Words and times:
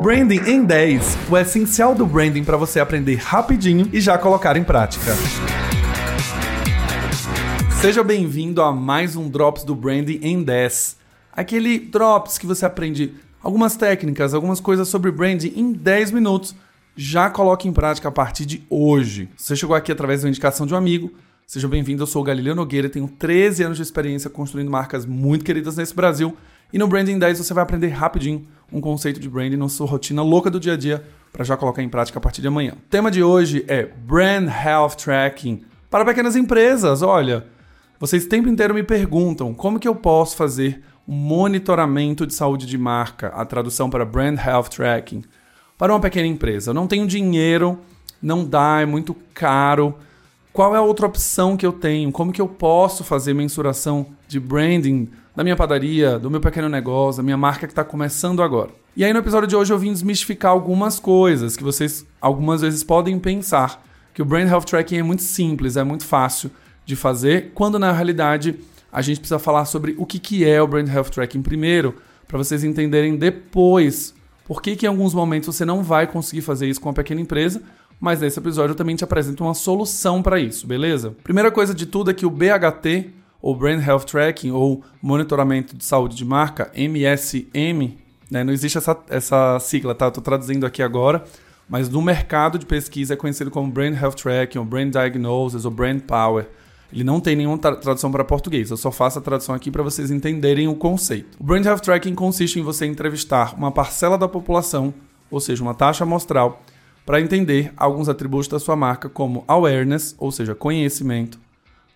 Branding 0.00 0.40
em 0.46 0.64
10, 0.64 1.18
o 1.28 1.36
essencial 1.36 1.92
do 1.92 2.06
branding 2.06 2.44
para 2.44 2.56
você 2.56 2.78
aprender 2.78 3.16
rapidinho 3.16 3.90
e 3.92 4.00
já 4.00 4.16
colocar 4.16 4.56
em 4.56 4.62
prática. 4.62 5.12
Seja 7.80 8.04
bem-vindo 8.04 8.62
a 8.62 8.72
mais 8.72 9.16
um 9.16 9.28
Drops 9.28 9.64
do 9.64 9.74
Branding 9.74 10.20
em 10.22 10.40
10. 10.40 10.96
Aquele 11.32 11.80
Drops 11.80 12.38
que 12.38 12.46
você 12.46 12.64
aprende 12.64 13.14
algumas 13.42 13.76
técnicas, 13.76 14.34
algumas 14.34 14.60
coisas 14.60 14.86
sobre 14.86 15.10
branding 15.10 15.52
em 15.56 15.72
10 15.72 16.12
minutos. 16.12 16.54
Já 16.94 17.28
coloque 17.28 17.66
em 17.66 17.72
prática 17.72 18.08
a 18.08 18.12
partir 18.12 18.46
de 18.46 18.62
hoje. 18.70 19.28
Você 19.36 19.56
chegou 19.56 19.74
aqui 19.74 19.90
através 19.90 20.22
da 20.22 20.28
indicação 20.28 20.64
de 20.64 20.74
um 20.74 20.76
amigo. 20.76 21.12
Seja 21.44 21.66
bem-vindo, 21.66 22.04
eu 22.04 22.06
sou 22.06 22.22
o 22.22 22.24
Galileu 22.24 22.54
Nogueira, 22.54 22.88
tenho 22.88 23.08
13 23.08 23.64
anos 23.64 23.78
de 23.78 23.82
experiência 23.82 24.30
construindo 24.30 24.70
marcas 24.70 25.04
muito 25.04 25.44
queridas 25.44 25.76
nesse 25.76 25.94
Brasil. 25.94 26.36
E 26.72 26.78
no 26.78 26.86
Branding 26.86 27.18
10 27.18 27.38
você 27.38 27.54
vai 27.54 27.62
aprender 27.62 27.88
rapidinho 27.88 28.46
um 28.70 28.80
conceito 28.80 29.18
de 29.18 29.28
branding 29.28 29.56
na 29.56 29.68
sua 29.70 29.86
rotina 29.86 30.22
louca 30.22 30.50
do 30.50 30.60
dia 30.60 30.74
a 30.74 30.76
dia 30.76 31.02
para 31.32 31.42
já 31.42 31.56
colocar 31.56 31.82
em 31.82 31.88
prática 31.88 32.18
a 32.18 32.20
partir 32.20 32.42
de 32.42 32.48
amanhã. 32.48 32.74
O 32.74 32.88
tema 32.90 33.10
de 33.10 33.22
hoje 33.22 33.64
é 33.66 33.84
Brand 33.84 34.48
Health 34.48 34.96
Tracking 35.02 35.62
para 35.88 36.04
pequenas 36.04 36.36
empresas. 36.36 37.00
Olha, 37.00 37.46
vocês 37.98 38.24
o 38.24 38.28
tempo 38.28 38.48
inteiro 38.48 38.74
me 38.74 38.82
perguntam 38.82 39.54
como 39.54 39.78
que 39.78 39.88
eu 39.88 39.94
posso 39.94 40.36
fazer 40.36 40.82
um 41.06 41.14
monitoramento 41.14 42.26
de 42.26 42.34
saúde 42.34 42.66
de 42.66 42.76
marca, 42.76 43.28
a 43.28 43.46
tradução 43.46 43.88
para 43.88 44.04
Brand 44.04 44.38
Health 44.38 44.68
Tracking, 44.68 45.24
para 45.78 45.92
uma 45.92 46.00
pequena 46.00 46.26
empresa. 46.26 46.70
Eu 46.70 46.74
não 46.74 46.86
tenho 46.86 47.06
dinheiro, 47.06 47.78
não 48.20 48.44
dá, 48.44 48.82
é 48.82 48.86
muito 48.86 49.16
caro. 49.32 49.94
Qual 50.52 50.74
é 50.74 50.78
a 50.78 50.82
outra 50.82 51.06
opção 51.06 51.56
que 51.56 51.64
eu 51.64 51.72
tenho? 51.72 52.12
Como 52.12 52.32
que 52.32 52.42
eu 52.42 52.48
posso 52.48 53.04
fazer 53.04 53.32
mensuração 53.32 54.08
de 54.26 54.38
branding 54.38 55.08
da 55.38 55.44
minha 55.44 55.54
padaria, 55.54 56.18
do 56.18 56.28
meu 56.28 56.40
pequeno 56.40 56.68
negócio, 56.68 57.18
da 57.18 57.22
minha 57.22 57.36
marca 57.36 57.64
que 57.68 57.70
está 57.70 57.84
começando 57.84 58.42
agora? 58.42 58.70
E 58.96 59.04
aí 59.04 59.12
no 59.12 59.20
episódio 59.20 59.46
de 59.46 59.54
hoje 59.54 59.72
eu 59.72 59.78
vim 59.78 59.92
desmistificar 59.92 60.50
algumas 60.50 60.98
coisas 60.98 61.56
que 61.56 61.62
vocês 61.62 62.04
algumas 62.20 62.60
vezes 62.60 62.82
podem 62.82 63.16
pensar 63.20 63.80
que 64.12 64.20
o 64.20 64.24
brand 64.24 64.48
health 64.48 64.64
tracking 64.64 64.96
é 64.96 65.02
muito 65.04 65.22
simples, 65.22 65.76
é 65.76 65.84
muito 65.84 66.04
fácil 66.04 66.50
de 66.84 66.96
fazer, 66.96 67.52
quando 67.54 67.78
na 67.78 67.92
realidade 67.92 68.58
a 68.90 69.00
gente 69.00 69.20
precisa 69.20 69.38
falar 69.38 69.64
sobre 69.66 69.94
o 69.96 70.04
que, 70.04 70.18
que 70.18 70.44
é 70.44 70.60
o 70.60 70.66
brand 70.66 70.88
health 70.88 71.10
tracking 71.10 71.40
primeiro, 71.40 71.94
para 72.26 72.36
vocês 72.36 72.64
entenderem 72.64 73.14
depois 73.16 74.16
por 74.44 74.60
que, 74.60 74.74
que 74.74 74.86
em 74.86 74.88
alguns 74.88 75.14
momentos 75.14 75.54
você 75.54 75.64
não 75.64 75.84
vai 75.84 76.08
conseguir 76.08 76.42
fazer 76.42 76.66
isso 76.66 76.80
com 76.80 76.88
uma 76.88 76.94
pequena 76.96 77.20
empresa 77.20 77.62
mas 78.00 78.20
nesse 78.20 78.40
episódio 78.40 78.72
eu 78.72 78.76
também 78.76 78.96
te 78.96 79.04
apresento 79.04 79.44
uma 79.44 79.54
solução 79.54 80.20
para 80.20 80.40
isso, 80.40 80.66
beleza? 80.66 81.14
Primeira 81.22 81.52
coisa 81.52 81.72
de 81.72 81.86
tudo 81.86 82.10
é 82.10 82.14
que 82.14 82.26
o 82.26 82.30
BHT, 82.30 83.12
ou 83.40 83.54
Brand 83.54 83.86
Health 83.86 84.04
Tracking, 84.04 84.50
ou 84.50 84.82
Monitoramento 85.00 85.76
de 85.76 85.84
Saúde 85.84 86.16
de 86.16 86.24
Marca, 86.24 86.70
MSM, 86.74 87.96
né? 88.30 88.44
não 88.44 88.52
existe 88.52 88.78
essa, 88.78 88.96
essa 89.08 89.58
sigla, 89.60 89.94
tá? 89.94 90.08
Estou 90.08 90.22
traduzindo 90.22 90.66
aqui 90.66 90.82
agora, 90.82 91.24
mas 91.68 91.88
no 91.88 92.02
mercado 92.02 92.58
de 92.58 92.66
pesquisa 92.66 93.14
é 93.14 93.16
conhecido 93.16 93.50
como 93.50 93.70
Brand 93.70 93.94
Health 93.94 94.14
Tracking, 94.14 94.58
ou 94.58 94.64
Brand 94.64 94.90
Diagnosis, 94.90 95.64
ou 95.64 95.70
Brand 95.70 96.00
Power. 96.00 96.48
Ele 96.92 97.04
não 97.04 97.20
tem 97.20 97.36
nenhuma 97.36 97.58
tra 97.58 97.76
tradução 97.76 98.10
para 98.10 98.24
português, 98.24 98.70
eu 98.70 98.76
só 98.76 98.90
faço 98.90 99.18
a 99.18 99.22
tradução 99.22 99.54
aqui 99.54 99.70
para 99.70 99.82
vocês 99.82 100.10
entenderem 100.10 100.66
o 100.68 100.74
conceito. 100.74 101.36
O 101.38 101.44
Brand 101.44 101.64
Health 101.64 101.80
Tracking 101.80 102.14
consiste 102.14 102.58
em 102.58 102.62
você 102.62 102.86
entrevistar 102.86 103.54
uma 103.54 103.70
parcela 103.70 104.16
da 104.16 104.26
população, 104.26 104.92
ou 105.30 105.38
seja, 105.38 105.62
uma 105.62 105.74
taxa 105.74 106.04
amostral, 106.04 106.62
para 107.04 107.20
entender 107.20 107.72
alguns 107.76 108.08
atributos 108.08 108.48
da 108.48 108.58
sua 108.58 108.76
marca, 108.76 109.08
como 109.08 109.44
awareness, 109.46 110.14
ou 110.18 110.32
seja, 110.32 110.54
conhecimento, 110.54 111.38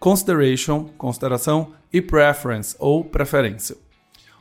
consideration, 0.03 0.91
consideração, 0.99 1.75
e 1.93 2.03
preference, 2.03 2.75
ou 2.81 3.05
preferência. 3.05 3.77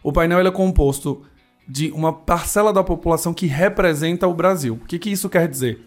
O 0.02 0.12
painel 0.12 0.40
é 0.40 0.50
composto 0.50 1.22
de 1.68 1.92
uma 1.92 2.12
parcela 2.12 2.74
da 2.74 2.84
população 2.84 3.32
que 3.32 3.46
representa 3.46 4.28
o 4.28 4.34
Brasil. 4.34 4.80
O 4.82 4.88
que, 4.88 4.98
que 4.98 5.12
isso 5.12 5.30
quer 5.30 5.48
dizer? 5.48 5.86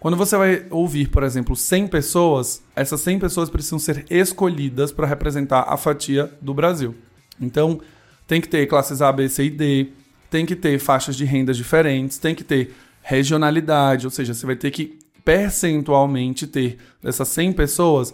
Quando 0.00 0.16
você 0.16 0.36
vai 0.36 0.66
ouvir, 0.70 1.08
por 1.08 1.22
exemplo, 1.22 1.54
100 1.54 1.86
pessoas, 1.86 2.64
essas 2.74 3.00
100 3.02 3.20
pessoas 3.20 3.48
precisam 3.48 3.78
ser 3.78 4.04
escolhidas 4.10 4.90
para 4.90 5.06
representar 5.06 5.66
a 5.68 5.76
fatia 5.76 6.28
do 6.40 6.52
Brasil. 6.52 6.92
Então, 7.40 7.80
tem 8.26 8.40
que 8.40 8.48
ter 8.48 8.66
classes 8.66 9.00
A, 9.00 9.12
B, 9.12 9.28
C 9.28 9.44
e 9.44 9.50
D, 9.50 9.92
tem 10.28 10.44
que 10.44 10.56
ter 10.56 10.80
faixas 10.80 11.14
de 11.14 11.24
rendas 11.24 11.56
diferentes, 11.56 12.18
tem 12.18 12.34
que 12.34 12.42
ter 12.42 12.74
regionalidade, 13.00 14.04
ou 14.04 14.10
seja, 14.10 14.34
você 14.34 14.44
vai 14.44 14.56
ter 14.56 14.72
que 14.72 14.98
percentualmente 15.24 16.48
ter 16.48 16.78
dessas 17.00 17.28
100 17.28 17.52
pessoas, 17.52 18.12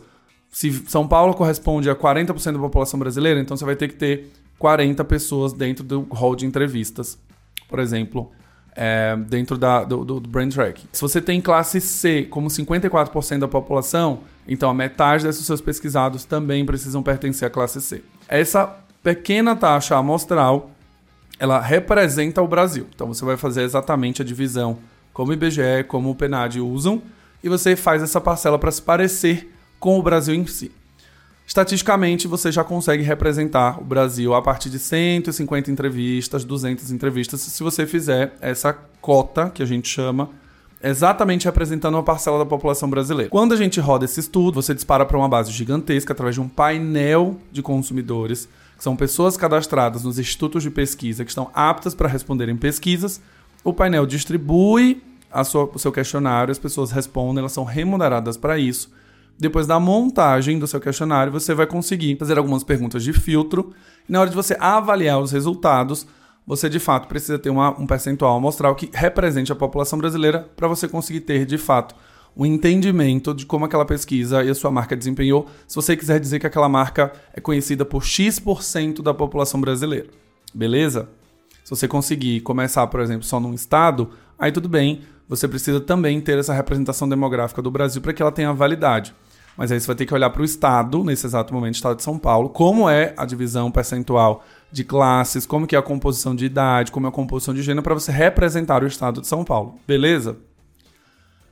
se 0.50 0.72
São 0.88 1.06
Paulo 1.06 1.34
corresponde 1.34 1.90
a 1.90 1.94
40% 1.94 2.52
da 2.52 2.58
população 2.58 2.98
brasileira, 2.98 3.40
então 3.40 3.56
você 3.56 3.64
vai 3.64 3.76
ter 3.76 3.88
que 3.88 3.94
ter 3.94 4.32
40 4.58 5.04
pessoas 5.04 5.52
dentro 5.52 5.84
do 5.84 6.02
hall 6.10 6.34
de 6.34 6.46
entrevistas, 6.46 7.18
por 7.68 7.78
exemplo, 7.78 8.30
é, 8.74 9.16
dentro 9.16 9.56
da, 9.58 9.84
do, 9.84 10.04
do, 10.04 10.20
do 10.20 10.28
Brand 10.28 10.52
Track. 10.52 10.86
Se 10.92 11.00
você 11.00 11.20
tem 11.20 11.40
classe 11.40 11.80
C 11.80 12.24
como 12.24 12.48
54% 12.48 13.38
da 13.38 13.48
população, 13.48 14.20
então 14.46 14.70
a 14.70 14.74
metade 14.74 15.24
desses 15.24 15.44
seus 15.44 15.60
pesquisados 15.60 16.24
também 16.24 16.64
precisam 16.64 17.02
pertencer 17.02 17.46
à 17.46 17.50
classe 17.50 17.80
C. 17.80 18.02
Essa 18.28 18.66
pequena 19.02 19.54
taxa 19.54 19.96
amostral 19.96 20.70
ela 21.38 21.60
representa 21.60 22.42
o 22.42 22.48
Brasil. 22.48 22.86
Então 22.94 23.06
você 23.06 23.24
vai 23.24 23.36
fazer 23.36 23.62
exatamente 23.62 24.22
a 24.22 24.24
divisão 24.24 24.78
como 25.12 25.30
o 25.30 25.34
IBGE, 25.34 25.84
como 25.86 26.10
o 26.10 26.14
PNAD 26.14 26.60
usam, 26.60 27.02
e 27.42 27.48
você 27.48 27.76
faz 27.76 28.02
essa 28.02 28.20
parcela 28.20 28.58
para 28.58 28.70
se 28.70 28.82
parecer 28.82 29.52
com 29.78 29.98
o 29.98 30.02
Brasil 30.02 30.34
em 30.34 30.46
si. 30.46 30.72
Estatisticamente, 31.46 32.28
você 32.28 32.52
já 32.52 32.62
consegue 32.62 33.02
representar 33.02 33.80
o 33.80 33.84
Brasil 33.84 34.34
a 34.34 34.42
partir 34.42 34.68
de 34.68 34.78
150 34.78 35.70
entrevistas, 35.70 36.44
200 36.44 36.90
entrevistas, 36.92 37.40
se 37.40 37.62
você 37.62 37.86
fizer 37.86 38.36
essa 38.40 38.72
cota, 39.00 39.48
que 39.48 39.62
a 39.62 39.66
gente 39.66 39.88
chama, 39.88 40.28
exatamente 40.82 41.46
representando 41.46 41.94
uma 41.94 42.02
parcela 42.02 42.38
da 42.38 42.44
população 42.44 42.88
brasileira. 42.88 43.30
Quando 43.30 43.54
a 43.54 43.56
gente 43.56 43.80
roda 43.80 44.04
esse 44.04 44.20
estudo, 44.20 44.60
você 44.62 44.74
dispara 44.74 45.06
para 45.06 45.16
uma 45.16 45.28
base 45.28 45.50
gigantesca 45.50 46.12
através 46.12 46.34
de 46.34 46.40
um 46.42 46.48
painel 46.48 47.38
de 47.50 47.62
consumidores 47.62 48.48
que 48.76 48.84
são 48.84 48.94
pessoas 48.94 49.36
cadastradas 49.36 50.04
nos 50.04 50.18
institutos 50.18 50.62
de 50.62 50.70
pesquisa 50.70 51.24
que 51.24 51.30
estão 51.30 51.50
aptas 51.52 51.94
para 51.94 52.08
responderem 52.08 52.56
pesquisas. 52.56 53.20
O 53.64 53.72
painel 53.72 54.06
distribui 54.06 55.02
sua, 55.44 55.64
o 55.64 55.78
seu 55.78 55.90
questionário, 55.90 56.52
as 56.52 56.58
pessoas 56.58 56.92
respondem, 56.92 57.40
elas 57.40 57.52
são 57.52 57.64
remuneradas 57.64 58.36
para 58.36 58.56
isso. 58.56 58.90
Depois 59.38 59.66
da 59.68 59.78
montagem 59.78 60.58
do 60.58 60.66
seu 60.66 60.80
questionário, 60.80 61.32
você 61.32 61.54
vai 61.54 61.66
conseguir 61.66 62.16
fazer 62.16 62.36
algumas 62.36 62.64
perguntas 62.64 63.04
de 63.04 63.12
filtro. 63.12 63.72
E 64.08 64.12
na 64.12 64.20
hora 64.20 64.28
de 64.28 64.34
você 64.34 64.56
avaliar 64.58 65.20
os 65.20 65.30
resultados, 65.30 66.06
você 66.44 66.68
de 66.68 66.80
fato 66.80 67.06
precisa 67.06 67.38
ter 67.38 67.50
uma, 67.50 67.70
um 67.78 67.86
percentual 67.86 68.36
amostral 68.36 68.74
que 68.74 68.90
represente 68.92 69.52
a 69.52 69.54
população 69.54 69.98
brasileira 69.98 70.50
para 70.56 70.66
você 70.66 70.88
conseguir 70.88 71.20
ter 71.20 71.46
de 71.46 71.56
fato 71.56 71.94
o 72.34 72.46
entendimento 72.46 73.34
de 73.34 73.44
como 73.46 73.64
aquela 73.64 73.84
pesquisa 73.84 74.42
e 74.42 74.50
a 74.50 74.54
sua 74.54 74.70
marca 74.70 74.96
desempenhou, 74.96 75.46
se 75.66 75.74
você 75.74 75.96
quiser 75.96 76.20
dizer 76.20 76.38
que 76.38 76.46
aquela 76.46 76.68
marca 76.68 77.12
é 77.34 77.40
conhecida 77.40 77.84
por 77.84 78.04
X% 78.04 79.02
da 79.02 79.12
população 79.12 79.60
brasileira. 79.60 80.06
Beleza? 80.54 81.08
Se 81.64 81.70
você 81.70 81.86
conseguir 81.86 82.40
começar, 82.40 82.86
por 82.86 83.00
exemplo, 83.00 83.24
só 83.24 83.38
num 83.38 83.54
estado, 83.54 84.10
aí 84.38 84.50
tudo 84.50 84.68
bem, 84.68 85.02
você 85.28 85.46
precisa 85.46 85.80
também 85.80 86.20
ter 86.20 86.38
essa 86.38 86.54
representação 86.54 87.08
demográfica 87.08 87.60
do 87.60 87.70
Brasil 87.70 88.00
para 88.00 88.12
que 88.12 88.22
ela 88.22 88.32
tenha 88.32 88.52
validade. 88.52 89.14
Mas 89.58 89.72
aí 89.72 89.80
você 89.80 89.88
vai 89.88 89.96
ter 89.96 90.06
que 90.06 90.14
olhar 90.14 90.30
para 90.30 90.40
o 90.40 90.44
estado, 90.44 91.02
nesse 91.02 91.26
exato 91.26 91.52
momento, 91.52 91.74
estado 91.74 91.96
de 91.96 92.04
São 92.04 92.16
Paulo, 92.16 92.48
como 92.48 92.88
é 92.88 93.12
a 93.16 93.26
divisão 93.26 93.72
percentual 93.72 94.44
de 94.70 94.84
classes, 94.84 95.44
como 95.44 95.66
que 95.66 95.74
é 95.74 95.78
a 95.80 95.82
composição 95.82 96.32
de 96.32 96.44
idade, 96.44 96.92
como 96.92 97.06
é 97.06 97.08
a 97.08 97.12
composição 97.12 97.52
de 97.52 97.60
gênero, 97.60 97.82
para 97.82 97.94
você 97.94 98.12
representar 98.12 98.84
o 98.84 98.86
estado 98.86 99.20
de 99.20 99.26
São 99.26 99.42
Paulo. 99.42 99.74
Beleza? 99.84 100.36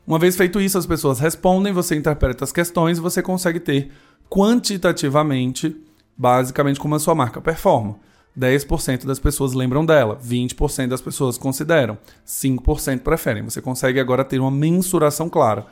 Uma 0.06 0.21
vez 0.21 0.37
feito 0.37 0.61
isso, 0.61 0.78
as 0.78 0.87
pessoas 0.87 1.19
respondem, 1.19 1.72
você 1.72 1.97
interpreta 1.97 2.45
as 2.45 2.53
questões 2.53 2.99
e 2.99 3.00
você 3.00 3.21
consegue 3.21 3.59
ter 3.59 3.91
quantitativamente, 4.31 5.77
basicamente, 6.16 6.78
como 6.78 6.95
a 6.95 7.00
sua 7.00 7.15
marca 7.16 7.41
performa. 7.41 7.97
10% 8.39 9.05
das 9.05 9.19
pessoas 9.19 9.53
lembram 9.53 9.84
dela, 9.84 10.16
20% 10.25 10.87
das 10.87 11.00
pessoas 11.00 11.37
consideram, 11.37 11.99
5% 12.25 13.00
preferem. 13.00 13.43
Você 13.43 13.60
consegue 13.60 13.98
agora 13.98 14.25
ter 14.25 14.39
uma 14.39 14.51
mensuração 14.51 15.28
clara, 15.28 15.66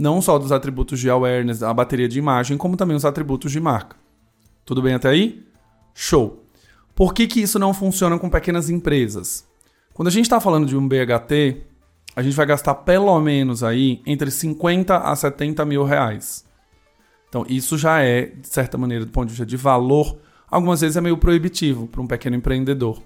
não 0.00 0.22
só 0.22 0.38
dos 0.38 0.50
atributos 0.50 0.98
de 0.98 1.10
awareness, 1.10 1.62
a 1.62 1.74
bateria 1.74 2.08
de 2.08 2.18
imagem, 2.18 2.56
como 2.56 2.74
também 2.74 2.96
os 2.96 3.04
atributos 3.04 3.52
de 3.52 3.60
marca. 3.60 3.96
Tudo 4.64 4.80
bem 4.80 4.94
até 4.94 5.10
aí? 5.10 5.44
Show! 5.94 6.42
Por 6.94 7.12
que, 7.12 7.26
que 7.26 7.42
isso 7.42 7.58
não 7.58 7.74
funciona 7.74 8.18
com 8.18 8.30
pequenas 8.30 8.70
empresas? 8.70 9.46
Quando 9.92 10.08
a 10.08 10.10
gente 10.10 10.24
está 10.24 10.40
falando 10.40 10.66
de 10.66 10.74
um 10.74 10.88
BHT, 10.88 11.58
a 12.16 12.22
gente 12.22 12.34
vai 12.34 12.46
gastar 12.46 12.76
pelo 12.76 13.20
menos 13.20 13.62
aí 13.62 14.00
entre 14.06 14.30
50 14.30 14.96
a 14.96 15.14
70 15.14 15.66
mil 15.66 15.84
reais. 15.84 16.46
Então, 17.28 17.44
isso 17.46 17.76
já 17.76 18.00
é, 18.00 18.24
de 18.24 18.48
certa 18.48 18.78
maneira, 18.78 19.04
do 19.04 19.12
ponto 19.12 19.26
de 19.26 19.32
vista 19.32 19.44
de 19.44 19.56
valor, 19.58 20.16
algumas 20.50 20.80
vezes 20.80 20.96
é 20.96 21.00
meio 21.02 21.18
proibitivo 21.18 21.86
para 21.86 22.00
um 22.00 22.06
pequeno 22.06 22.36
empreendedor. 22.36 23.02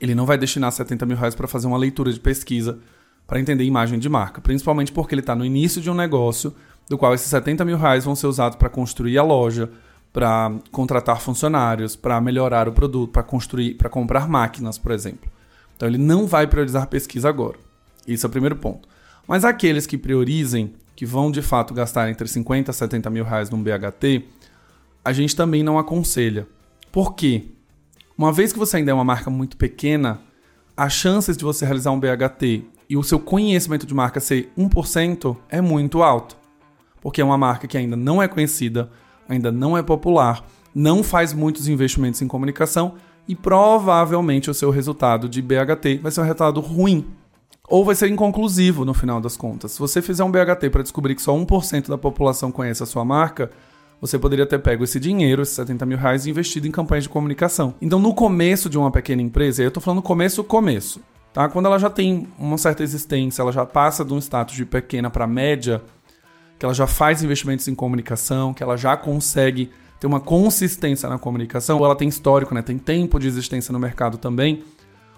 Ele 0.00 0.14
não 0.14 0.24
vai 0.24 0.38
destinar 0.38 0.70
70 0.70 1.04
mil 1.04 1.16
reais 1.16 1.34
para 1.34 1.48
fazer 1.48 1.66
uma 1.66 1.76
leitura 1.76 2.12
de 2.12 2.20
pesquisa 2.20 2.78
para 3.26 3.40
entender 3.40 3.64
imagem 3.64 3.98
de 3.98 4.08
marca, 4.08 4.40
principalmente 4.40 4.92
porque 4.92 5.14
ele 5.14 5.20
está 5.20 5.34
no 5.34 5.44
início 5.44 5.80
de 5.80 5.90
um 5.90 5.94
negócio 5.94 6.54
do 6.88 6.96
qual 6.96 7.12
esses 7.14 7.28
70 7.28 7.64
mil 7.64 7.76
reais 7.76 8.04
vão 8.04 8.14
ser 8.14 8.26
usados 8.26 8.56
para 8.56 8.68
construir 8.68 9.18
a 9.18 9.22
loja, 9.22 9.70
para 10.12 10.52
contratar 10.70 11.20
funcionários, 11.20 11.96
para 11.96 12.20
melhorar 12.20 12.68
o 12.68 12.72
produto, 12.72 13.10
para 13.10 13.22
construir, 13.22 13.74
para 13.74 13.90
comprar 13.90 14.28
máquinas, 14.28 14.78
por 14.78 14.92
exemplo. 14.92 15.30
Então 15.76 15.88
ele 15.88 15.98
não 15.98 16.26
vai 16.26 16.46
priorizar 16.46 16.86
pesquisa 16.86 17.28
agora. 17.28 17.58
Esse 18.06 18.24
é 18.24 18.28
o 18.28 18.30
primeiro 18.30 18.56
ponto. 18.56 18.88
Mas 19.26 19.44
aqueles 19.44 19.86
que 19.86 19.98
priorizem, 19.98 20.72
que 20.94 21.04
vão 21.04 21.30
de 21.30 21.42
fato 21.42 21.74
gastar 21.74 22.08
entre 22.08 22.26
50 22.28 22.70
a 22.70 22.74
70 22.74 23.10
mil 23.10 23.24
reais 23.24 23.50
num 23.50 23.62
BHT, 23.62 24.24
a 25.04 25.12
gente 25.12 25.34
também 25.34 25.62
não 25.62 25.78
aconselha. 25.78 26.46
Por 26.92 27.14
quê? 27.14 27.44
Uma 28.16 28.32
vez 28.32 28.52
que 28.52 28.58
você 28.58 28.78
ainda 28.78 28.92
é 28.92 28.94
uma 28.94 29.04
marca 29.04 29.28
muito 29.28 29.56
pequena, 29.56 30.20
as 30.76 30.92
chances 30.92 31.36
de 31.36 31.44
você 31.44 31.64
realizar 31.64 31.90
um 31.90 32.00
BHT 32.00 32.64
e 32.88 32.96
o 32.96 33.02
seu 33.02 33.18
conhecimento 33.18 33.86
de 33.86 33.94
marca 33.94 34.20
ser 34.20 34.52
1% 34.56 35.36
é 35.48 35.60
muito 35.60 36.02
alto. 36.02 36.36
Porque 37.00 37.20
é 37.20 37.24
uma 37.24 37.38
marca 37.38 37.66
que 37.66 37.76
ainda 37.76 37.96
não 37.96 38.22
é 38.22 38.28
conhecida, 38.28 38.90
ainda 39.28 39.50
não 39.52 39.76
é 39.76 39.82
popular, 39.82 40.44
não 40.74 41.02
faz 41.02 41.32
muitos 41.32 41.68
investimentos 41.68 42.20
em 42.22 42.28
comunicação 42.28 42.94
e 43.28 43.34
provavelmente 43.34 44.50
o 44.50 44.54
seu 44.54 44.70
resultado 44.70 45.28
de 45.28 45.42
BHT 45.42 45.98
vai 46.02 46.12
ser 46.12 46.20
um 46.20 46.24
resultado 46.24 46.60
ruim. 46.60 47.06
Ou 47.68 47.84
vai 47.84 47.96
ser 47.96 48.08
inconclusivo 48.08 48.84
no 48.84 48.94
final 48.94 49.20
das 49.20 49.36
contas. 49.36 49.72
Se 49.72 49.80
você 49.80 50.00
fizer 50.00 50.22
um 50.22 50.30
BHT 50.30 50.70
para 50.70 50.82
descobrir 50.82 51.16
que 51.16 51.22
só 51.22 51.36
1% 51.36 51.88
da 51.88 51.98
população 51.98 52.52
conhece 52.52 52.82
a 52.82 52.86
sua 52.86 53.04
marca, 53.04 53.50
você 54.00 54.18
poderia 54.18 54.46
ter 54.46 54.58
pego 54.60 54.84
esse 54.84 55.00
dinheiro, 55.00 55.42
esses 55.42 55.56
70 55.56 55.84
mil 55.86 55.98
reais, 55.98 56.26
e 56.26 56.30
investido 56.30 56.68
em 56.68 56.70
campanhas 56.70 57.04
de 57.04 57.10
comunicação. 57.10 57.74
Então, 57.80 57.98
no 57.98 58.14
começo 58.14 58.68
de 58.68 58.78
uma 58.78 58.90
pequena 58.90 59.22
empresa, 59.22 59.62
eu 59.62 59.68
estou 59.68 59.82
falando 59.82 60.02
começo, 60.02 60.44
começo, 60.44 61.00
tá? 61.36 61.50
Quando 61.50 61.66
ela 61.66 61.78
já 61.78 61.90
tem 61.90 62.26
uma 62.38 62.56
certa 62.56 62.82
existência, 62.82 63.42
ela 63.42 63.52
já 63.52 63.66
passa 63.66 64.02
de 64.02 64.14
um 64.14 64.18
status 64.18 64.54
de 64.54 64.64
pequena 64.64 65.10
para 65.10 65.26
média, 65.26 65.82
que 66.58 66.64
ela 66.64 66.72
já 66.72 66.86
faz 66.86 67.22
investimentos 67.22 67.68
em 67.68 67.74
comunicação, 67.74 68.54
que 68.54 68.62
ela 68.62 68.74
já 68.74 68.96
consegue 68.96 69.70
ter 70.00 70.06
uma 70.06 70.18
consistência 70.18 71.10
na 71.10 71.18
comunicação, 71.18 71.78
ou 71.78 71.84
ela 71.84 71.94
tem 71.94 72.08
histórico, 72.08 72.54
né? 72.54 72.62
Tem 72.62 72.78
tempo 72.78 73.20
de 73.20 73.28
existência 73.28 73.70
no 73.70 73.78
mercado 73.78 74.16
também. 74.16 74.64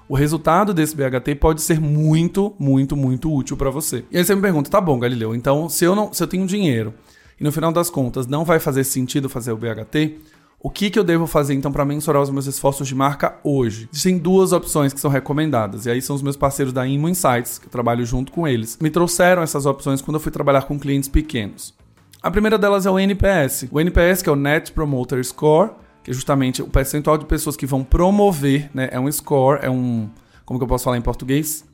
O 0.09 0.17
resultado 0.17 0.75
desse 0.75 0.97
BHT 0.97 1.37
pode 1.37 1.63
ser 1.63 1.81
muito, 1.81 2.53
muito, 2.59 2.97
muito 2.97 3.33
útil 3.33 3.57
para 3.57 3.71
você. 3.71 4.05
E 4.11 4.19
aí 4.19 4.25
você 4.25 4.35
me 4.35 4.43
pergunta, 4.43 4.69
tá 4.69 4.81
bom, 4.81 4.99
Galileu, 4.99 5.37
então 5.37 5.69
se 5.69 5.85
eu 5.85 5.95
não, 5.95 6.13
se 6.13 6.21
eu 6.21 6.27
tenho 6.27 6.49
dinheiro 6.49 6.95
e 7.39 7.45
no 7.45 7.53
final 7.53 7.71
das 7.71 7.89
contas 7.91 8.27
não 8.27 8.45
vai 8.45 8.59
fazer 8.59 8.83
sentido 8.83 9.29
fazer 9.29 9.53
o 9.53 9.57
BHT, 9.57 10.19
o 10.61 10.71
que, 10.71 10.91
que 10.91 10.99
eu 10.99 11.05
devo 11.05 11.27
fazer 11.27 11.55
então 11.55 11.71
para 11.71 11.85
mensurar 11.85 12.21
os 12.21 12.31
meus 12.31 12.47
esforços 12.47 12.89
de 12.89 12.95
marca 12.95 13.39
hoje? 13.45 13.89
Existem 13.93 14.19
duas 14.19 14.53
opções 14.53 14.93
que 14.93 15.01
são 15.01 15.09
recomendadas, 15.09 15.87
e 15.87 15.91
aí 15.91 16.03
são 16.03 16.17
os 16.17 16.23
meus 16.23 16.37
parceiros 16.37 16.73
da 16.73 16.85
Imo 16.85 17.09
Insights, 17.09 17.59
que 17.59 17.67
eu 17.67 17.71
trabalho 17.71 18.05
junto 18.05 18.33
com 18.33 18.47
eles. 18.47 18.77
Me 18.81 18.91
trouxeram 18.91 19.41
essas 19.41 19.67
opções 19.67 20.03
quando 20.03 20.17
eu 20.17 20.21
fui 20.21 20.33
trabalhar 20.33 20.63
com 20.63 20.77
clientes 20.77 21.09
pequenos. 21.09 21.73
A 22.21 22.29
primeira 22.29 22.59
delas 22.59 22.87
é 22.87 22.91
o 22.91 22.99
NPS. 22.99 23.69
O 23.71 23.81
NPS, 23.81 24.21
que 24.21 24.29
é 24.29 24.33
o 24.33 24.37
Net 24.37 24.73
Promoter 24.73 25.25
Score, 25.25 25.71
que 26.03 26.11
é 26.11 26.15
justamente 26.15 26.61
o 26.61 26.67
percentual 26.67 27.17
de 27.17 27.25
pessoas 27.25 27.57
que 27.57 27.65
vão 27.65 27.85
promover, 27.85 28.69
né? 28.75 28.89
É 28.91 28.99
um 28.99 29.11
score, 29.13 29.61
é 29.63 29.71
um. 29.71 30.11
Como 30.45 30.59
que 30.59 30.65
eu 30.65 30.69
posso 30.69 30.83
falar 30.83 30.99
em 30.99 31.03
português? 31.03 31.65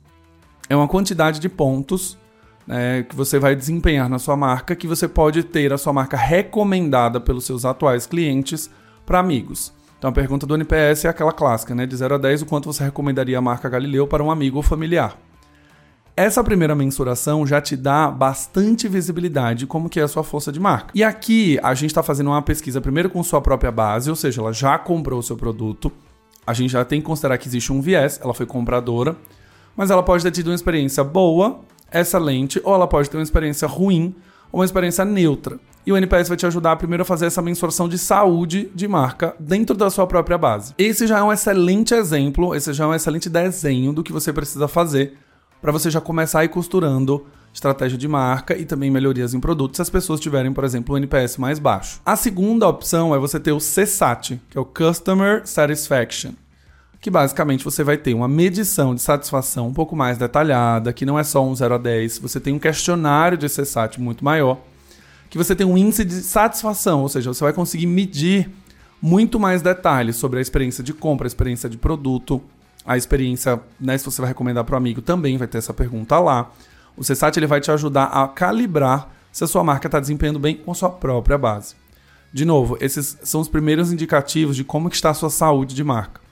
É 0.69 0.75
uma 0.75 0.87
quantidade 0.87 1.39
de 1.39 1.49
pontos 1.49 2.15
né, 2.67 3.03
que 3.03 3.15
você 3.15 3.37
vai 3.37 3.55
desempenhar 3.55 4.09
na 4.09 4.19
sua 4.19 4.35
marca, 4.35 4.75
que 4.75 4.87
você 4.87 5.07
pode 5.07 5.43
ter 5.43 5.71
a 5.71 5.77
sua 5.77 5.93
marca 5.93 6.17
recomendada 6.17 7.19
pelos 7.19 7.45
seus 7.45 7.65
atuais 7.65 8.05
clientes 8.05 8.69
para 9.05 9.19
amigos. 9.19 9.73
Então 9.97 10.09
a 10.09 10.13
pergunta 10.13 10.45
do 10.45 10.55
NPS 10.55 11.05
é 11.05 11.09
aquela 11.09 11.31
clássica, 11.31 11.73
né? 11.73 11.85
De 11.85 11.95
0 11.95 12.15
a 12.15 12.17
10, 12.17 12.43
o 12.43 12.45
quanto 12.45 12.71
você 12.71 12.83
recomendaria 12.83 13.37
a 13.37 13.41
marca 13.41 13.69
Galileu 13.69 14.07
para 14.07 14.23
um 14.23 14.29
amigo 14.29 14.57
ou 14.57 14.63
familiar. 14.63 15.17
Essa 16.17 16.41
primeira 16.41 16.73
mensuração 16.73 17.45
já 17.45 17.59
te 17.59 17.75
dá 17.75 18.09
bastante 18.09 18.87
visibilidade 18.87 19.59
de 19.59 19.67
como 19.67 19.89
que 19.89 19.99
é 19.99 20.03
a 20.03 20.07
sua 20.07 20.23
força 20.23 20.49
de 20.49 20.61
marca. 20.61 20.91
E 20.95 21.03
aqui 21.03 21.59
a 21.61 21.73
gente 21.73 21.89
está 21.89 22.01
fazendo 22.01 22.27
uma 22.27 22.41
pesquisa 22.41 22.79
primeiro 22.79 23.09
com 23.09 23.21
sua 23.21 23.41
própria 23.41 23.69
base, 23.69 24.09
ou 24.09 24.15
seja, 24.15 24.39
ela 24.41 24.53
já 24.53 24.77
comprou 24.79 25.19
o 25.19 25.23
seu 25.23 25.35
produto. 25.35 25.91
A 26.47 26.53
gente 26.53 26.71
já 26.71 26.85
tem 26.85 27.01
que 27.01 27.07
considerar 27.07 27.37
que 27.37 27.49
existe 27.49 27.73
um 27.73 27.81
viés, 27.81 28.17
ela 28.23 28.33
foi 28.33 28.45
compradora, 28.45 29.17
mas 29.75 29.91
ela 29.91 30.01
pode 30.01 30.23
ter 30.23 30.31
tido 30.31 30.47
uma 30.47 30.55
experiência 30.55 31.03
boa, 31.03 31.59
excelente, 31.91 32.59
ou 32.63 32.73
ela 32.73 32.87
pode 32.87 33.09
ter 33.09 33.17
uma 33.17 33.23
experiência 33.23 33.67
ruim, 33.67 34.15
ou 34.51 34.59
uma 34.59 34.65
experiência 34.65 35.03
neutra. 35.05 35.59
E 35.85 35.91
o 35.91 35.97
NPS 35.97 36.27
vai 36.27 36.37
te 36.37 36.45
ajudar 36.45 36.75
primeiro 36.77 37.03
a 37.03 37.05
fazer 37.05 37.27
essa 37.27 37.41
mensuração 37.41 37.87
de 37.87 37.97
saúde 37.97 38.71
de 38.73 38.87
marca 38.87 39.35
dentro 39.39 39.75
da 39.75 39.89
sua 39.89 40.07
própria 40.07 40.37
base. 40.37 40.73
Esse 40.77 41.05
já 41.05 41.19
é 41.19 41.23
um 41.23 41.31
excelente 41.31 41.93
exemplo, 41.93 42.55
esse 42.55 42.73
já 42.73 42.85
é 42.85 42.87
um 42.87 42.93
excelente 42.93 43.29
desenho 43.29 43.93
do 43.93 44.03
que 44.03 44.11
você 44.11 44.33
precisa 44.33 44.67
fazer 44.67 45.17
para 45.61 45.71
você 45.71 45.89
já 45.91 46.01
começar 46.01 46.39
a 46.39 46.45
ir 46.45 46.49
costurando 46.49 47.25
estratégia 47.53 47.97
de 47.97 48.07
marca 48.07 48.57
e 48.57 48.65
também 48.65 48.91
melhorias 48.91 49.33
em 49.33 49.39
produtos 49.39 49.77
se 49.77 49.81
as 49.81 49.89
pessoas 49.89 50.19
tiverem, 50.19 50.51
por 50.51 50.63
exemplo, 50.63 50.93
um 50.93 50.97
NPS 50.97 51.37
mais 51.37 51.57
baixo. 51.57 52.01
A 52.05 52.15
segunda 52.15 52.67
opção 52.67 53.15
é 53.15 53.19
você 53.19 53.39
ter 53.39 53.53
o 53.53 53.57
CSAT, 53.57 54.41
que 54.49 54.57
é 54.57 54.61
o 54.61 54.65
Customer 54.65 55.41
Satisfaction, 55.45 56.31
que 57.05 57.11
basicamente 57.11 57.63
você 57.63 57.83
vai 57.83 57.97
ter 57.97 58.15
uma 58.15 58.27
medição 58.27 58.95
de 58.95 58.99
satisfação 58.99 59.67
um 59.67 59.73
pouco 59.73 59.95
mais 59.95 60.17
detalhada, 60.17 60.91
que 60.91 61.05
não 61.05 61.19
é 61.19 61.23
só 61.23 61.45
um 61.45 61.53
0 61.53 61.75
a 61.75 61.77
10, 61.77 62.17
você 62.17 62.39
tem 62.39 62.51
um 62.51 62.57
questionário 62.57 63.37
de 63.37 63.45
CSAT 63.45 64.01
muito 64.01 64.25
maior, 64.25 64.57
que 65.29 65.37
você 65.37 65.55
tem 65.55 65.67
um 65.67 65.77
índice 65.77 66.03
de 66.03 66.15
satisfação, 66.15 67.03
ou 67.03 67.07
seja, 67.07 67.31
você 67.31 67.43
vai 67.43 67.53
conseguir 67.53 67.85
medir 67.85 68.49
muito 68.99 69.39
mais 69.39 69.61
detalhes 69.61 70.15
sobre 70.15 70.39
a 70.39 70.41
experiência 70.41 70.83
de 70.83 70.93
compra, 70.93 71.27
a 71.27 71.29
experiência 71.29 71.69
de 71.69 71.77
produto, 71.77 72.41
a 72.83 72.97
experiência, 72.97 73.61
né, 73.79 73.95
se 73.99 74.05
você 74.05 74.19
vai 74.19 74.29
recomendar 74.29 74.63
para 74.63 74.73
o 74.73 74.77
amigo, 74.77 74.99
também 74.99 75.37
vai 75.37 75.47
ter 75.47 75.59
essa 75.59 75.75
pergunta 75.75 76.17
lá. 76.17 76.51
O 76.97 77.01
CSAT 77.01 77.37
ele 77.37 77.45
vai 77.45 77.61
te 77.61 77.69
ajudar 77.69 78.05
a 78.05 78.27
calibrar 78.29 79.11
se 79.31 79.43
a 79.43 79.47
sua 79.47 79.63
marca 79.63 79.87
está 79.87 79.99
desempenhando 79.99 80.39
bem 80.39 80.57
com 80.57 80.71
a 80.71 80.73
sua 80.73 80.89
própria 80.89 81.37
base. 81.37 81.75
De 82.33 82.45
novo, 82.45 82.75
esses 82.81 83.19
são 83.21 83.41
os 83.41 83.47
primeiros 83.47 83.91
indicativos 83.91 84.55
de 84.55 84.63
como 84.63 84.87
está 84.87 85.11
a 85.11 85.13
sua 85.13 85.29
saúde 85.29 85.75
de 85.75 85.83
marca. 85.83 86.24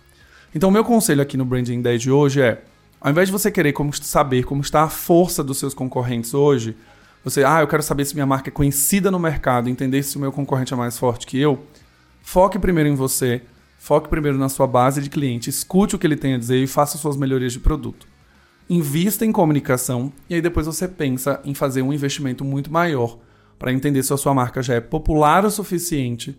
Então, 0.55 0.69
o 0.69 0.71
meu 0.71 0.83
conselho 0.83 1.21
aqui 1.21 1.35
no 1.35 1.45
Branding 1.45 1.81
10 1.81 2.01
de 2.01 2.11
hoje 2.11 2.41
é, 2.41 2.61
ao 3.01 3.11
invés 3.11 3.27
de 3.27 3.31
você 3.31 3.51
querer 3.51 3.73
como, 3.73 3.93
saber 3.93 4.43
como 4.43 4.61
está 4.61 4.83
a 4.83 4.89
força 4.89 5.43
dos 5.43 5.57
seus 5.57 5.73
concorrentes 5.73 6.33
hoje, 6.33 6.75
você, 7.23 7.43
ah, 7.43 7.61
eu 7.61 7.67
quero 7.67 7.81
saber 7.81 8.05
se 8.05 8.13
minha 8.13 8.25
marca 8.25 8.49
é 8.49 8.51
conhecida 8.51 9.09
no 9.09 9.19
mercado, 9.19 9.69
entender 9.69 10.03
se 10.03 10.17
o 10.17 10.19
meu 10.19 10.31
concorrente 10.31 10.73
é 10.73 10.77
mais 10.77 10.97
forte 10.97 11.25
que 11.25 11.39
eu, 11.39 11.63
foque 12.21 12.59
primeiro 12.59 12.89
em 12.89 12.95
você, 12.95 13.41
Foque 13.83 14.07
primeiro 14.07 14.37
na 14.37 14.47
sua 14.47 14.65
base 14.65 15.01
de 15.01 15.09
cliente, 15.09 15.49
escute 15.49 15.93
o 15.93 15.99
que 15.99 16.07
ele 16.07 16.15
tem 16.15 16.35
a 16.35 16.37
dizer 16.37 16.55
e 16.55 16.65
faça 16.65 16.97
suas 16.97 17.17
melhorias 17.17 17.51
de 17.51 17.59
produto. 17.59 18.07
Invista 18.69 19.25
em 19.25 19.31
comunicação 19.33 20.09
e 20.29 20.35
aí 20.35 20.41
depois 20.41 20.65
você 20.65 20.87
pensa 20.87 21.41
em 21.43 21.53
fazer 21.53 21.81
um 21.81 21.91
investimento 21.91 22.45
muito 22.45 22.71
maior 22.71 23.19
para 23.59 23.73
entender 23.73 24.01
se 24.01 24.13
a 24.13 24.15
sua 24.15 24.33
marca 24.33 24.63
já 24.63 24.75
é 24.75 24.79
popular 24.79 25.43
o 25.43 25.51
suficiente 25.51 26.33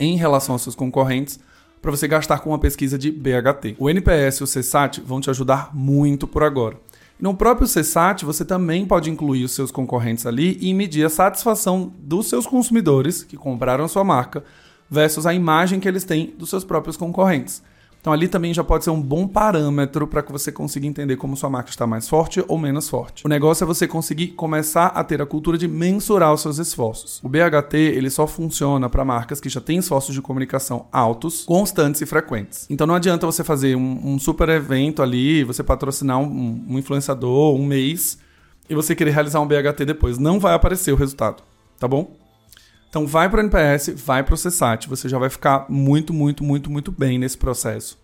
em 0.00 0.16
relação 0.16 0.54
aos 0.54 0.62
seus 0.62 0.74
concorrentes 0.74 1.38
para 1.84 1.90
você 1.90 2.08
gastar 2.08 2.38
com 2.40 2.48
uma 2.48 2.58
pesquisa 2.58 2.96
de 2.96 3.12
BHT. 3.12 3.76
O 3.78 3.90
NPS 3.90 4.38
e 4.38 4.42
o 4.42 4.46
CSAT 4.46 5.02
vão 5.02 5.20
te 5.20 5.28
ajudar 5.28 5.68
muito 5.74 6.26
por 6.26 6.42
agora. 6.42 6.78
No 7.20 7.34
próprio 7.34 7.68
CSAT, 7.68 8.24
você 8.24 8.42
também 8.42 8.86
pode 8.86 9.10
incluir 9.10 9.44
os 9.44 9.52
seus 9.52 9.70
concorrentes 9.70 10.24
ali 10.24 10.56
e 10.62 10.72
medir 10.72 11.04
a 11.04 11.10
satisfação 11.10 11.92
dos 11.98 12.26
seus 12.26 12.46
consumidores 12.46 13.22
que 13.22 13.36
compraram 13.36 13.84
a 13.84 13.88
sua 13.88 14.02
marca 14.02 14.42
versus 14.88 15.26
a 15.26 15.34
imagem 15.34 15.78
que 15.78 15.86
eles 15.86 16.04
têm 16.04 16.34
dos 16.38 16.48
seus 16.48 16.64
próprios 16.64 16.96
concorrentes. 16.96 17.62
Então 18.04 18.12
ali 18.12 18.28
também 18.28 18.52
já 18.52 18.62
pode 18.62 18.84
ser 18.84 18.90
um 18.90 19.00
bom 19.00 19.26
parâmetro 19.26 20.06
para 20.06 20.22
que 20.22 20.30
você 20.30 20.52
consiga 20.52 20.86
entender 20.86 21.16
como 21.16 21.38
sua 21.38 21.48
marca 21.48 21.70
está 21.70 21.86
mais 21.86 22.06
forte 22.06 22.44
ou 22.46 22.58
menos 22.58 22.86
forte. 22.86 23.24
O 23.24 23.30
negócio 23.30 23.64
é 23.64 23.66
você 23.66 23.88
conseguir 23.88 24.26
começar 24.32 24.88
a 24.88 25.02
ter 25.02 25.22
a 25.22 25.26
cultura 25.26 25.56
de 25.56 25.66
mensurar 25.66 26.30
os 26.34 26.42
seus 26.42 26.58
esforços. 26.58 27.18
O 27.24 27.30
BHT 27.30 27.74
ele 27.74 28.10
só 28.10 28.26
funciona 28.26 28.90
para 28.90 29.06
marcas 29.06 29.40
que 29.40 29.48
já 29.48 29.58
têm 29.58 29.78
esforços 29.78 30.14
de 30.14 30.20
comunicação 30.20 30.84
altos, 30.92 31.44
constantes 31.46 32.02
e 32.02 32.04
frequentes. 32.04 32.66
Então 32.68 32.86
não 32.86 32.94
adianta 32.94 33.24
você 33.24 33.42
fazer 33.42 33.74
um, 33.74 34.00
um 34.04 34.18
super 34.18 34.50
evento 34.50 35.00
ali, 35.00 35.42
você 35.42 35.62
patrocinar 35.62 36.18
um, 36.18 36.62
um 36.68 36.78
influenciador 36.78 37.54
um 37.54 37.64
mês 37.64 38.18
e 38.68 38.74
você 38.74 38.94
querer 38.94 39.12
realizar 39.12 39.40
um 39.40 39.46
BHT 39.46 39.82
depois. 39.86 40.18
Não 40.18 40.38
vai 40.38 40.52
aparecer 40.52 40.92
o 40.92 40.96
resultado, 40.96 41.42
tá 41.80 41.88
bom? 41.88 42.14
Então 42.94 43.08
vai 43.08 43.28
para 43.28 43.38
o 43.38 43.40
NPS, 43.40 43.88
vai 44.06 44.22
para 44.22 44.36
o 44.36 44.38
CSAT, 44.38 44.88
você 44.88 45.08
já 45.08 45.18
vai 45.18 45.28
ficar 45.28 45.66
muito, 45.68 46.14
muito, 46.14 46.44
muito, 46.44 46.70
muito 46.70 46.92
bem 46.92 47.18
nesse 47.18 47.36
processo. 47.36 47.98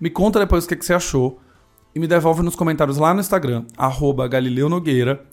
Me 0.00 0.08
conta 0.08 0.38
depois 0.38 0.64
o 0.64 0.68
que, 0.68 0.76
que 0.76 0.86
você 0.86 0.94
achou 0.94 1.40
e 1.92 1.98
me 1.98 2.06
devolve 2.06 2.40
nos 2.44 2.54
comentários 2.54 2.98
lá 2.98 3.12
no 3.12 3.18
Instagram, 3.18 3.64
arroba 3.76 4.28
Galileu 4.28 4.68
Nogueira, 4.68 5.24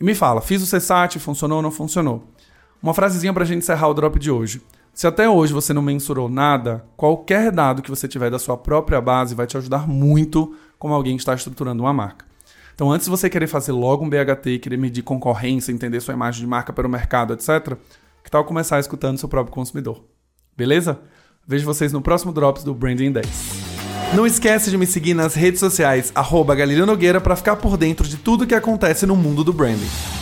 e 0.00 0.02
me 0.02 0.16
fala, 0.16 0.40
fiz 0.40 0.60
o 0.64 0.76
CSAT, 0.76 1.20
funcionou 1.20 1.58
ou 1.58 1.62
não 1.62 1.70
funcionou? 1.70 2.24
Uma 2.82 2.92
frasezinha 2.92 3.32
para 3.32 3.44
a 3.44 3.46
gente 3.46 3.58
encerrar 3.58 3.86
o 3.86 3.94
drop 3.94 4.18
de 4.18 4.32
hoje. 4.32 4.60
Se 4.92 5.06
até 5.06 5.28
hoje 5.28 5.52
você 5.52 5.72
não 5.72 5.80
mensurou 5.80 6.28
nada, 6.28 6.84
qualquer 6.96 7.52
dado 7.52 7.82
que 7.82 7.90
você 7.90 8.08
tiver 8.08 8.32
da 8.32 8.38
sua 8.40 8.56
própria 8.56 9.00
base 9.00 9.32
vai 9.32 9.46
te 9.46 9.56
ajudar 9.56 9.86
muito 9.86 10.56
como 10.76 10.92
alguém 10.92 11.14
que 11.14 11.22
está 11.22 11.34
estruturando 11.34 11.84
uma 11.84 11.92
marca. 11.92 12.26
Então, 12.74 12.90
antes 12.90 13.04
de 13.04 13.10
você 13.12 13.30
querer 13.30 13.46
fazer 13.46 13.70
logo 13.70 14.04
um 14.04 14.10
BHT, 14.10 14.58
querer 14.58 14.76
medir 14.76 15.02
concorrência, 15.02 15.70
entender 15.70 16.00
sua 16.00 16.14
imagem 16.14 16.40
de 16.40 16.48
marca 16.48 16.72
para 16.72 16.84
o 16.88 16.90
mercado, 16.90 17.32
etc., 17.32 17.78
que 18.30 18.36
tal 18.36 18.44
começar 18.44 18.78
escutando 18.78 19.18
seu 19.18 19.28
próprio 19.28 19.52
consumidor? 19.52 20.04
Beleza? 20.56 21.00
Vejo 21.44 21.66
vocês 21.66 21.92
no 21.92 22.00
próximo 22.00 22.32
Drops 22.32 22.62
do 22.62 22.72
Branding 22.72 23.10
10. 23.10 23.26
Não 24.14 24.24
esquece 24.24 24.70
de 24.70 24.78
me 24.78 24.86
seguir 24.86 25.14
nas 25.14 25.34
redes 25.34 25.58
sociais, 25.58 26.12
arroba 26.14 26.54
Nogueira, 26.54 27.20
para 27.20 27.34
ficar 27.34 27.56
por 27.56 27.76
dentro 27.76 28.06
de 28.06 28.16
tudo 28.16 28.46
que 28.46 28.54
acontece 28.54 29.04
no 29.04 29.16
mundo 29.16 29.42
do 29.42 29.52
branding. 29.52 30.19